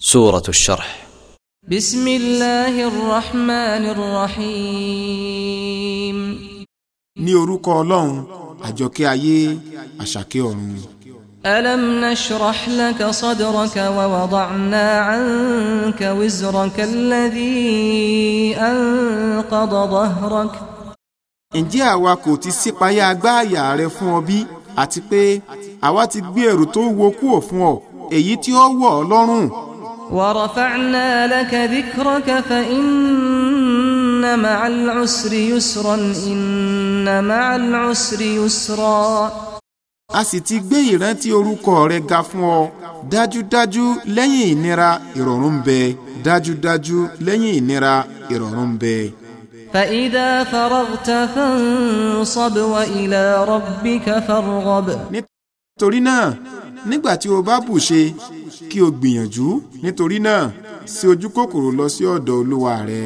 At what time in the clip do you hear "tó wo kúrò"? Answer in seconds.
26.74-27.38